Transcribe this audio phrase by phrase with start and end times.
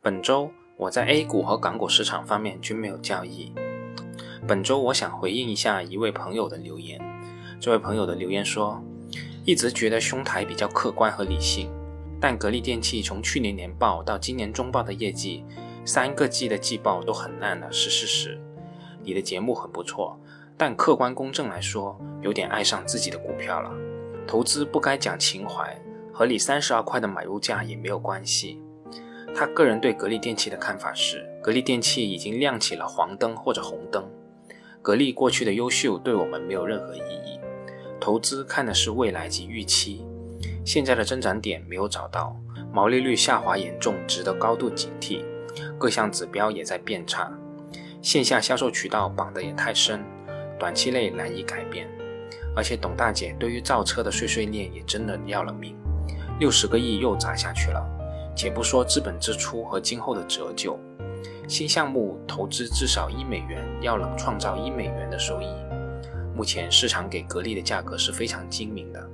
[0.00, 3.52] 本周我在 A 股和港股市场方面均没有交易。
[4.46, 7.00] 本周我想回应一下一位朋友的留言。
[7.58, 8.80] 这位朋友的留言说，
[9.44, 11.68] 一直觉得兄台比较客观和理性，
[12.20, 15.44] 但格力电器从去年年报到今年中报的业绩，
[15.84, 18.40] 三个季的季报都很烂了，是事实。
[19.02, 20.16] 你的节目很不错，
[20.56, 23.72] 但客观公正来说，有点爱上自己的股票了。
[24.28, 25.76] 投资不该讲情怀。
[26.10, 28.60] 和你三十二块的买入价也没有关系。
[29.38, 34.04] 他个人对格力电器的看法是，格力电器已经亮起了黄灯或者红灯。
[34.82, 37.38] 格力过去的优秀对我们没有任何意义。
[38.00, 40.04] 投资看的是未来及预期，
[40.64, 42.36] 现在的增长点没有找到，
[42.72, 45.22] 毛利率下滑严重，值得高度警惕。
[45.78, 47.32] 各项指标也在变差，
[48.02, 50.04] 线下销售渠道绑得也太深，
[50.58, 51.88] 短期内难以改变。
[52.56, 55.76] 而且董大姐对于造车的碎碎念也真的要了命。
[56.40, 57.88] 六十个亿又砸下去了，
[58.38, 60.78] 且不说资本支出和今后的折旧，
[61.48, 65.48] 新项目投资至少一美元，要能创造一美元的收益。
[66.36, 69.04] 目前市场给格力的价格是非常精明的，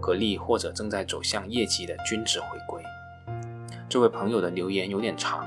[0.00, 2.82] 格力或者正在走向业绩的均值回归。
[3.88, 5.46] 这位朋友的留言有点长，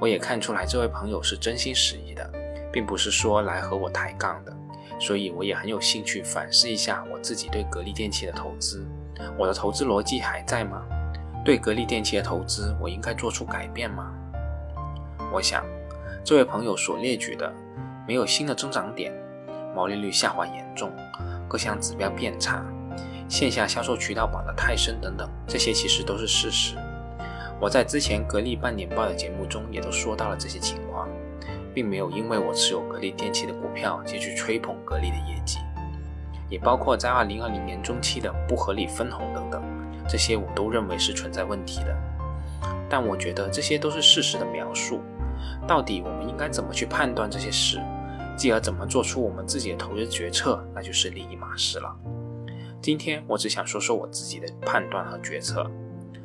[0.00, 2.28] 我也看出来这位朋友是真心实意的，
[2.72, 4.52] 并不是说来和我抬杠的，
[4.98, 8.84] 所以我也很有兴趣反思一下我自己对格力电器的投资。
[9.38, 10.84] 我的投资逻辑还在吗？
[11.44, 14.12] 对格力电器的投资，我应该做出改变吗？
[15.32, 15.64] 我想，
[16.24, 17.52] 这位朋友所列举的
[18.06, 19.12] 没有新的增长点，
[19.74, 20.92] 毛利率下滑严重，
[21.48, 22.64] 各项指标变差，
[23.28, 26.76] 线下销售渠道绑得太深等等，这些其实都是事实。
[27.60, 31.08] 我在之前格力半年报的节目中也都说到了这些情况，
[31.74, 35.58] 并没有因为我持有格力电器的股票就去吹捧格力的业绩。
[36.50, 39.62] 也包括在二零二零年中期的不合理分红等等，
[40.08, 41.96] 这些我都认为是存在问题的。
[42.88, 45.00] 但我觉得这些都是事实的描述，
[45.66, 47.78] 到底我们应该怎么去判断这些事，
[48.36, 51.94] 继而怎么做出我们自己的投资决策，那就是另一码事了。
[52.80, 55.70] 今天我只想说说我自己的判断和决策。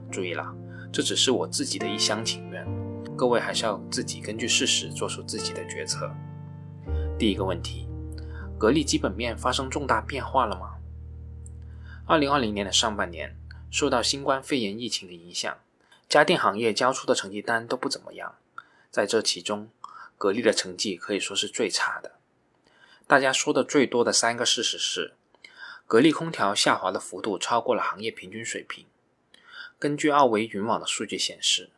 [0.09, 0.51] 注意了，
[0.91, 2.65] 这只是我自己的一厢情愿，
[3.17, 6.09] 各位还是要自己根据事实做出自己的决策。
[7.19, 7.87] 第一个问题。
[8.55, 10.75] 格力基本面发生重大变化了吗？
[12.05, 13.35] 二零二零年的上半年，
[13.73, 15.57] 受到新冠肺炎疫情的影响，
[16.07, 18.35] 家电行业交出的成绩单都不怎么样。
[18.91, 19.71] 在这其中，
[20.15, 22.11] 格力的成绩可以说是最差的。
[23.07, 25.15] 大家说的最多的三个事实是：
[25.87, 28.85] 格力空调下滑的幅度超过了行业平均水平。
[29.79, 31.71] 根据奥维云网的数据显示，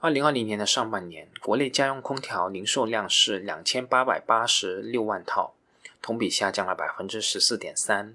[0.00, 5.54] 二零二零年的上半年，国内家用空调零售量是两千八百八十六万套。
[6.02, 8.14] 同比下降了百分之十四点三，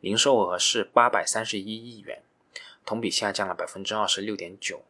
[0.00, 2.22] 零售额是八百三十一亿元，
[2.84, 4.84] 同比下降了百分之二十六点九。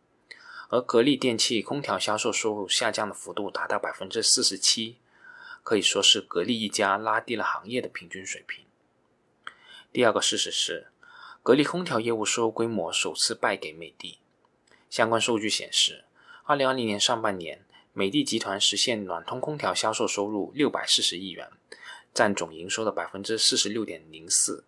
[0.69, 4.97] 而格力电器空调销售收入下降的幅度达到百分之四十七，
[5.63, 8.65] 可以说是格力一家拉低了行业的平均水平。
[9.93, 10.89] 第二个事实是，
[11.43, 14.19] 格力空调业务收入规模首次败给美的。
[14.89, 16.05] 相关数据显示，
[16.45, 21.51] 二零二零年上半年，美的集团实现暖通空调销售收入六百四十亿元。
[22.15, 24.65] 占总营收的百分之四十六点零四，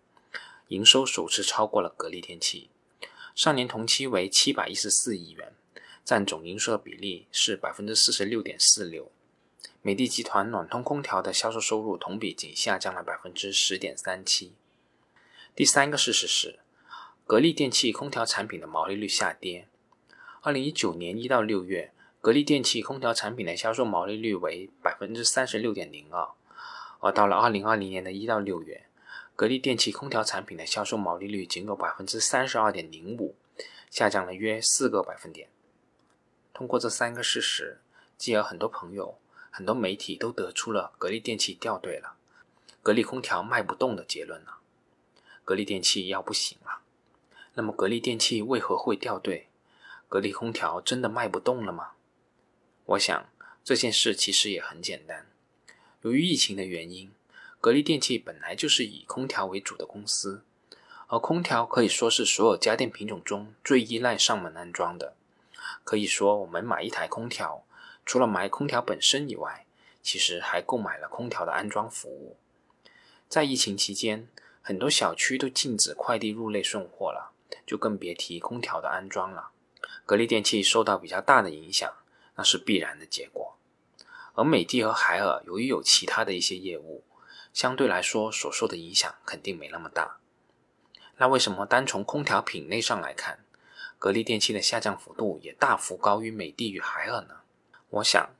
[0.69, 2.71] 营收首次超过了格力电器。
[3.35, 5.51] 上年同期为七百一十四亿元，
[6.05, 9.11] 占总营收的比例是百分之四十六点四六。
[9.81, 14.53] 美的集团暖通空调的销售收入同比仅下降了百分之十点三七。
[15.53, 16.59] 第三个事实是，
[17.27, 19.67] 格力电器空调产品的毛利率下跌。
[20.41, 21.91] 二零一九年一到六月，
[22.21, 26.29] 格力电器空调产品的销售毛利率为百分之三十六点零二。
[27.01, 28.85] 而到了二零二零年的一到六月，
[29.35, 33.35] 格力电器空调产品的销售毛利率仅有百分之三十二点零五，
[33.91, 35.49] 下降了约四个百分点。
[36.53, 37.81] 通过这三个事实，
[38.17, 39.19] 继而很多朋友、
[39.51, 42.15] 很多媒体都得出了格力电器掉队了，
[42.81, 44.59] 格力空调卖不动的结论了，
[45.43, 46.79] 格力电器要不行了。
[47.55, 49.49] 那么，格力电器为何会掉队？
[50.07, 51.91] 格力空调真的卖不动了吗？
[52.85, 53.29] 我想
[53.65, 55.27] 这件事其实也很简单。
[56.03, 57.11] 由于疫情的原因，
[57.65, 60.43] 格力电器本来就是以空调为主的公司，
[61.07, 65.15] 而空调可以说是所有家电品种中最依赖上门安装的。
[65.83, 67.63] 可以说，我们买一台空调，
[68.05, 69.65] 除了买空调本身以外，
[70.03, 72.37] 其实还购买了空调的安装服务。
[73.27, 74.27] 在疫情期间，
[74.61, 77.31] 很多小区都禁止快递入内送货了，
[77.65, 79.49] 就更别提空调的安装了。
[80.05, 81.91] 格力电器受到比较大的影响，
[82.35, 83.57] 那是必然的结果。
[84.35, 87.03] 而美的和海尔由于有其他的一些业务，
[87.55, 90.17] 相对来说所受的影响肯定没那么大。
[91.15, 93.39] 那为什么单从空调品类上来看，
[93.97, 97.37] 格力电器的下降幅度也大幅高于美的与海尔呢？
[97.91, 98.31] 我想，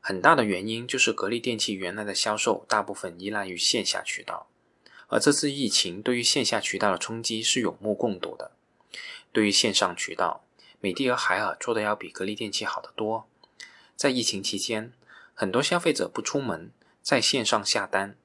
[0.00, 4.48] 很大的原因就是格力电器原来的销售大部分依赖于线下渠道，
[5.06, 8.50] 而这次疫情对于线下渠道的冲击是有目共睹的。
[9.30, 10.44] 对于线上渠道，
[10.80, 13.28] 美的和海尔做的要比格力电器好得多。
[13.94, 14.92] 在疫情期间，
[15.32, 18.16] 很多消费者不出门，在线上下单，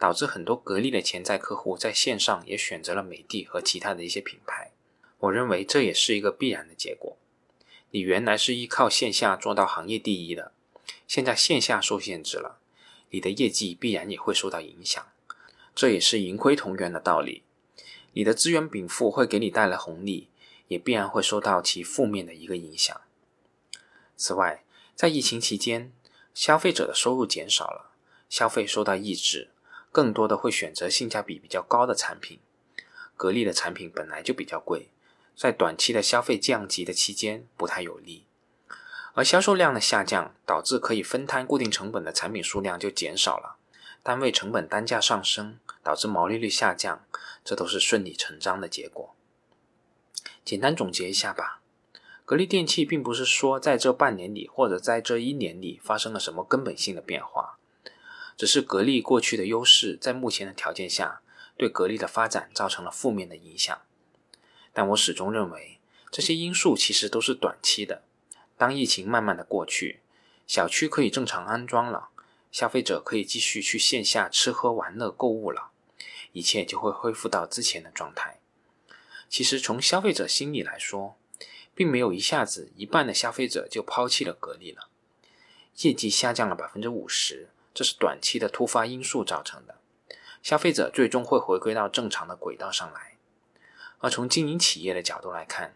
[0.00, 4.72] 导致很多格力的潜在客户在线上也选择了美的和其他的一些品牌。
[5.18, 7.16] 我认为这也是一个必然的结果。
[7.90, 10.52] 你原来是依靠线下做到行业第一的，
[11.06, 12.58] 现在线下受限制了，
[13.10, 15.06] 你的业绩必然也会受到影响。
[15.74, 17.44] 这也是盈亏同源的道理。
[18.14, 20.26] 你的资源禀赋会给你带来红利。
[20.70, 23.00] 也必然会受到其负面的一个影响。
[24.16, 24.62] 此外，
[24.94, 25.92] 在疫情期间，
[26.32, 27.90] 消费者的收入减少了，
[28.28, 29.50] 消费受到抑制，
[29.92, 32.38] 更多的会选择性价比比较高的产品。
[33.16, 34.88] 格力的产品本来就比较贵，
[35.36, 38.26] 在短期的消费降级的期间不太有利。
[39.12, 43.56] 而销售量的下降，导致可以分摊固定成本的产品数量就减少了，
[44.02, 47.04] 单位成本单价上升，导致毛利率下降，
[47.44, 49.14] 这都是顺理成章的结果。
[50.44, 51.60] 简单总结一下吧，
[52.24, 57.58] 格力电器并不是说在这半年里或者在这一年里发生了什么根本性的变化，
[58.40, 61.20] 只是格力过去的优势在目前的条件下
[61.58, 63.82] 对格力的发展造成了负面的影响。
[64.72, 65.78] 但我始终认为
[66.10, 68.02] 这些因素其实都是短期的。
[68.56, 70.00] 当疫情慢慢的过去，
[70.46, 72.08] 小区可以正常安装了，
[72.50, 75.72] 消费者可以继续去线下吃喝玩乐购物了，
[76.32, 78.40] 一切就会恢复到之前的状态。
[79.28, 81.18] 其实从消费者心理来说，
[81.74, 84.88] 并没有一下子一半的消费者就抛弃了格力了。
[85.82, 89.76] 业绩下降了百分之五十，这是短期的突发因素造成的。
[90.42, 93.16] 消费者最终会回归到正常的轨道上来。
[93.98, 95.74] 而从经营企业的角度来看，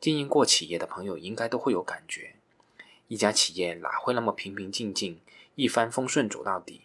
[0.00, 2.36] 经营过企业的朋友应该都会有感觉：
[3.08, 5.20] 一家企业哪会那么平平静静、
[5.56, 6.82] 一帆风顺走到底？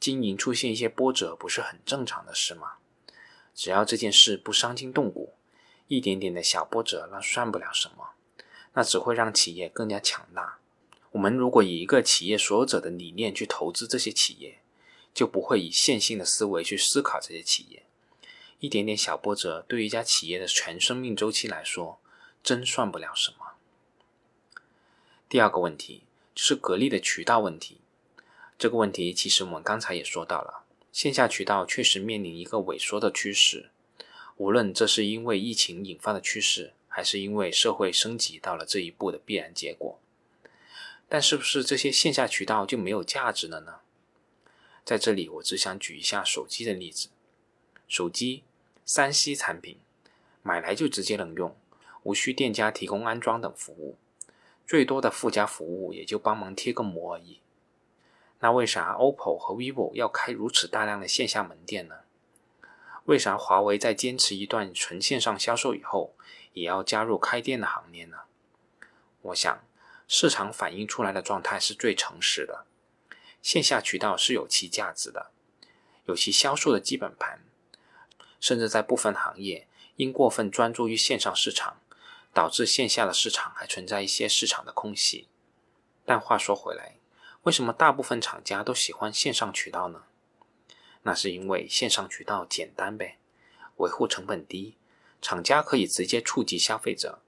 [0.00, 2.72] 经营出现一些波折，不是很正常的事吗？
[3.54, 5.34] 只要这件事不伤筋动骨，
[5.86, 8.10] 一点点的小波折那算不了什么，
[8.72, 10.58] 那只会让企业更加强大。
[11.14, 14.58] 我们如果以一个企业所有者的理念去投资这些企业，
[15.14, 17.84] 就不会以线性的思维去思考这些企业。
[18.58, 22.00] 一点点小波折对于一家企业的全生命周期来说，
[22.42, 23.52] 真算不了什么。
[25.28, 26.02] 第二个问题
[26.34, 27.78] 就是格力的渠道问题，
[28.58, 30.64] 这个问题其实我们刚才也说到了。
[30.90, 33.70] 线下渠道确实面临一个萎缩的趋势，
[34.36, 40.00] 无论这是因为疫情引发的趋势，还是因为社会升级到了这一步的必然结果。
[41.14, 43.76] 但是不是这些线下渠道就没有价值了呢？
[44.84, 47.08] 在这里，我只想举一下手机的例子。
[47.86, 48.42] 手机，
[48.84, 49.78] 三 C 产品，
[50.42, 51.56] 买来就直接能用，
[52.02, 53.96] 无需店家提供安装等服务，
[54.66, 57.38] 最多的附加服务也就帮忙贴个膜而已。
[58.40, 62.00] 那为啥 OPPO 和 vivo 要开如此大量的线下门店呢？
[63.04, 66.16] 为啥华为在坚持一段纯线上销售以后，
[66.54, 68.22] 也要加入开店的行列呢？
[69.22, 69.62] 我想，
[70.06, 72.66] 市场反映出来的状态是最诚实的。
[73.42, 75.30] 线下渠道是有其价值的，
[76.06, 77.44] 有其销售的基本盘，
[78.40, 81.80] 甚至在部分行业因过分专注于线上市场，
[82.32, 85.28] 导致线下的市场还存在一些市场的空隙。
[86.04, 86.96] 但话说回来，
[87.42, 90.04] 为什么大部分厂家都喜欢线上渠道呢？
[91.02, 93.18] 那是因为线上渠道简单呗，
[93.76, 94.76] 维护成本低，
[95.20, 97.20] 厂家可以直接触及消费者，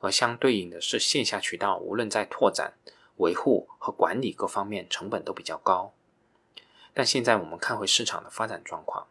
[0.00, 2.74] 而相对应的是线下渠道，无论在拓展、
[3.16, 5.94] 维护和管理各方面成本都比较高。
[6.92, 9.06] 但现在我们看回市场的发展状况，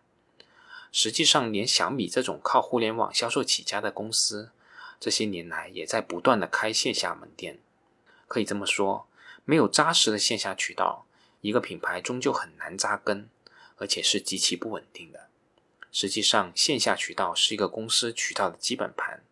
[0.91, 4.51] 实际上连小米这种靠互联网销售起家的公司，
[4.99, 7.59] 这些年来也在不断的开线下门店，
[8.27, 9.07] 可以这么说。
[9.45, 11.05] 没有扎实的线下渠道，
[11.41, 13.29] 一个品牌终究很难扎根，
[13.77, 15.29] 而且是极其不稳定的。
[15.91, 19.23] 实际上，线下渠道是一个公司渠道的基本盘。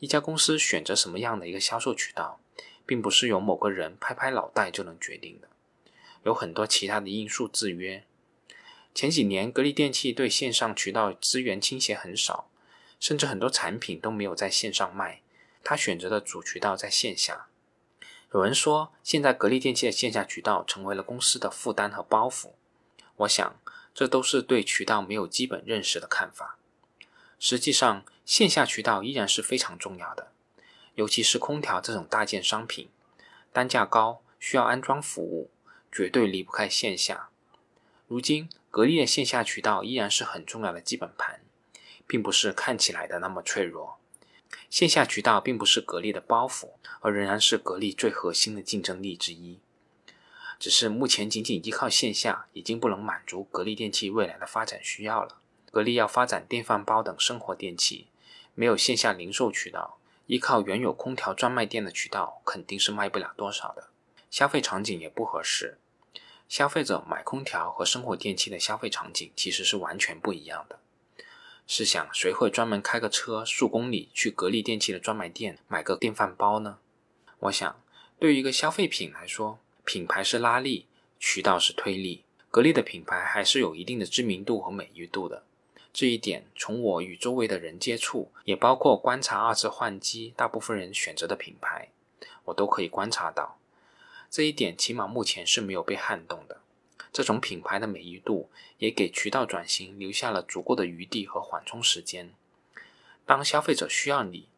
[0.00, 2.40] 一家公司选择什么样的一个销售渠道，
[2.86, 5.48] 并不是由某个人拍拍脑袋就能决定的，
[6.24, 8.02] 有很多其他的因素制约。
[8.94, 12.50] 前几年，格力电器对线上渠道资源倾斜很少，
[12.98, 15.20] 甚至很多产品都没有在线上卖，
[15.62, 17.46] 他选择的主渠道在线下。
[18.32, 22.52] 有人说，现在格力电器的线下渠道成为了公司的负担和包袱。
[23.16, 23.60] 我想，
[23.94, 26.56] 这都是对渠道没有基本认识的看法。
[27.38, 30.30] 实际上，线下渠道依然是非常重要的，
[30.94, 32.88] 尤其是空调这种大件商品，
[33.52, 35.50] 单价高，需要安装服务，
[35.90, 37.30] 绝对离不开线下。
[38.06, 41.40] 如今，格力的线下渠道依然是很重要的基本盘，
[42.06, 43.98] 并不是看起来的那么脆弱。
[44.70, 46.68] 线下渠道并不是格力的包袱，
[47.00, 49.58] 而仍然是格力最核心的竞争力之一。
[50.60, 55.40] 只是目前仅仅依靠线下，已经不能满足格力电器未来的发展需要了。
[55.72, 58.06] 格力要发展电饭煲等生活电器，
[58.54, 63.88] 没有线下零售渠道，依靠原有空调专卖店的渠道，肯定是卖不了多少的。
[64.30, 65.78] 消费场景也不合适。
[66.48, 70.80] 消费者买空调和生活电器的消费场景其实是完全不一样的。
[71.66, 76.78] 试想，谁会专门开个车数公里去格力电器的专卖店买个电饭煲呢？
[77.38, 77.80] 我想，
[78.18, 80.86] 对于一个消费品来说，品牌是拉力，
[81.20, 82.24] 渠道是推力。
[82.50, 85.44] 格力的品牌还是有一定的知名度和美誉度的。
[85.92, 91.88] 这一点，从我与周围的人接触，也包括观察二次换机，大部分人选择的品牌，
[92.44, 93.58] 我都可以观察到。
[94.30, 96.60] 这一点起码目前是没有被撼动的。
[97.12, 102.32] 这种品牌的美誉度也给渠道转型留下了足够的余地和缓冲时间。
[103.26, 104.48] 当消费者需要你，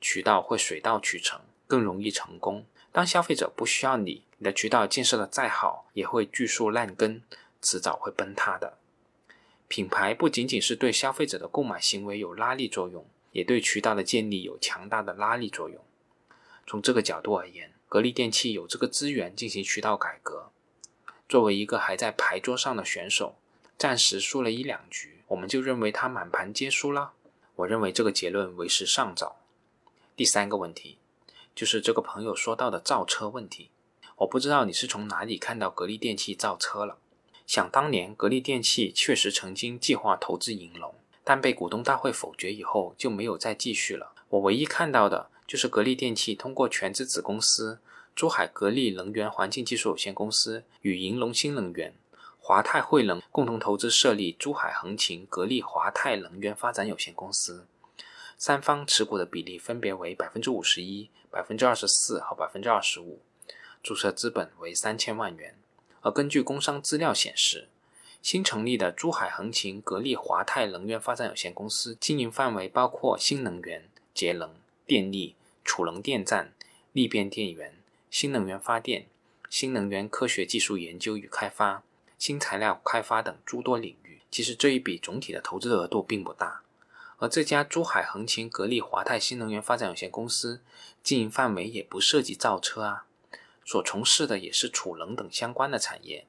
[0.00, 2.62] 渠道会水到渠成，更容易成功；
[2.92, 7.22] 当消费者不需要你，你的渠道建设的再好，也会巨树烂根，
[7.60, 8.78] 迟早会崩塌的。
[9.68, 15.82] 品牌不仅仅是对消费者的购买行为有拉力作用，也对渠道的建立有强大的拉力作用。
[16.66, 20.50] 从这个角度而言，格力电器有这个资源进行渠道改革。
[21.28, 23.36] 作为一个还在牌桌上的选手，
[23.76, 27.12] 暂时输了一两局，我们就认为他满盘皆输了？
[27.56, 29.40] 我认为这个结论为时尚早。
[30.14, 30.98] 第三个问题，
[31.54, 33.70] 就是这个朋友说到的造车问题。
[34.18, 36.98] 我不知道你是从哪里看到格力电器造车了。
[37.46, 44.12] 想当年，格力电器确实曾经计划投资银龙，但被股东大会否决以后，就没有再继续了。
[44.28, 45.30] 我唯一看到的。
[45.46, 47.78] 就是格力电器通过全资子公司
[48.16, 51.94] 珠海格力能源环境技术有限公司与银龙新能源、
[52.40, 57.68] 华泰汇能共同投资设立珠海横琴格力华泰能源发展有限公司，
[58.36, 63.20] 三方持股的比例分别为百分之五十一、百分之二十四和百分之二十五，
[63.80, 65.56] 注册资本为三千万元。
[66.06, 67.66] 而根据工商资料显示，
[68.22, 74.54] 新成立的珠海横琴格力华泰能源发展有限公司经营范围包括新能源、节能。
[74.86, 75.34] 电力、
[75.64, 76.52] 储能电站、
[76.92, 77.74] 逆变电源、
[78.08, 79.06] 新能源发电、
[79.50, 81.82] 新能源科学技术研究与开发、
[82.16, 84.20] 新材料开发等诸多领域。
[84.30, 86.62] 其实这一笔总体的投资额度并不大，
[87.18, 90.60] 而这家珠海横琴格力华泰新能源发展有限公司
[91.02, 93.06] 经营范围也不涉及造车啊，
[93.66, 96.26] 所从事的也是储能等相关的产业。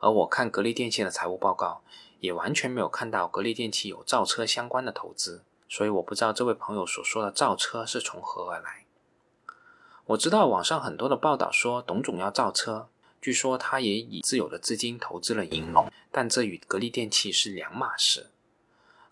[0.00, 1.84] 而我看格力电器的财务报告，
[2.18, 5.44] 也完全没有看到格力电器有造车相关的投资。
[5.68, 8.86] 所以我不知道这位朋友所说的造车是从何而来。
[10.06, 12.88] 我知道网上很多的报道说董总要造车，
[13.20, 18.30] 据说他也以自有的资金投资了银龙，但这与格力电器是两码事。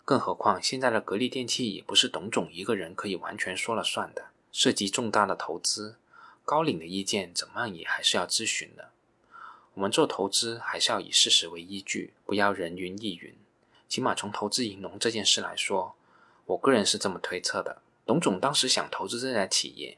[0.05, 5.97] 更何况现在的格力电器也不是董总一个人可以完全说了算的，涉及重大的投资，
[6.45, 8.91] 高领的意见怎么样也还是要咨询的。
[9.73, 13.35] 我们做投资还是要以事实为依据，不要人云亦云。
[13.89, 15.95] 起码从投资银龙这件事来说。
[16.45, 19.97] 我个人是这么推测的：董总当时想投资这家企业，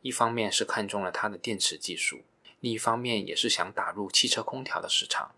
[0.00, 2.22] 一方面是看中了它的电池技术，
[2.60, 5.32] 另一方面也是想打入汽车空调的市场。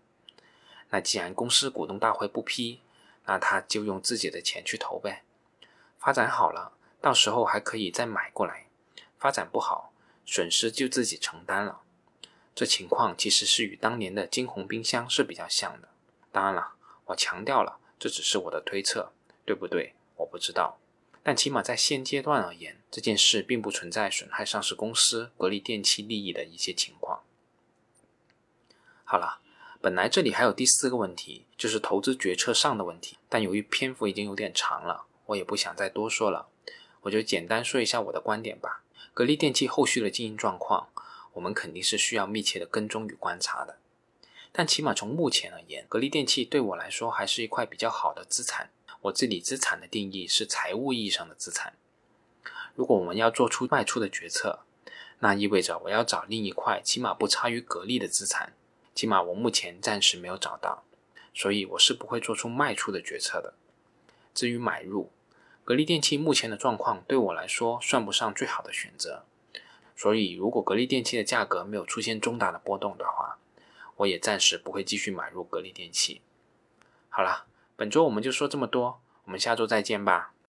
[0.91, 2.79] 那既然公司股东大会不批，
[3.25, 5.23] 那他就用自己的钱去投呗。
[5.99, 6.71] 发展好了，
[7.01, 8.67] 到时候还可以再买过来；
[9.19, 9.91] 发展不好，
[10.25, 11.81] 损失就自己承担了。
[12.53, 15.89] 这情况其实是与当年的金鸿冰箱是比较像的。
[16.31, 16.73] 当然了，
[17.05, 19.11] 我强调了，这只是我的推测，
[19.45, 19.93] 对不对？
[20.17, 20.79] 我不知道，
[21.21, 27.23] 但起码在现阶段而言，这件事并不存在损害上市公司格力电器利益的一些情况。
[29.03, 29.39] 好了，
[29.81, 36.47] 本来这里还有第四个问题，就是投资决策上的问题，但由于篇幅已经有点长了，我也不想再多说了，
[37.01, 38.84] 我就简单说一下我的观点吧。
[39.15, 40.89] 格力电器后续的经营状况，
[41.31, 43.77] 我们肯定是需要密切的跟踪与观察的，
[44.51, 48.71] 但起码从目前而言，格力电器对我来说还是一块比较好的资产。
[49.03, 51.77] 我这里资产的定义是财务意义上的资产。
[52.75, 54.65] 如果我们要做出卖出的决策，
[55.19, 58.53] 那意味着我要找另一块起码不差于格力的资产，
[58.93, 60.83] 起码我目前暂时没有找到，
[61.33, 63.53] 所以我是不会做出卖出的决策的。
[64.33, 65.09] 至于买入，
[65.65, 69.25] 格力电器目前的状况对我来说算不上最好的选择，
[69.97, 73.37] 所以如果格力电器的价格没有出现重大的波动的话，
[73.97, 76.21] 我也暂时不会继续买入格力电器。
[77.09, 77.47] 好了。
[77.77, 80.31] 本周我们就说这么多，我们下周再见吧。